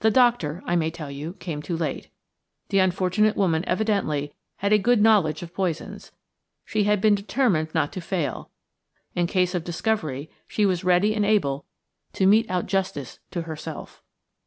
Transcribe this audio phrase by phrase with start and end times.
[0.00, 2.08] The doctor, I may tell you, came too late.
[2.70, 6.12] The unfortunate woman evidently had a good knowledge of poisons.
[6.64, 8.48] She had been determined not to fail;
[9.14, 11.66] in case of discovery, she was ready and able
[12.14, 14.02] to mete out justice to herself.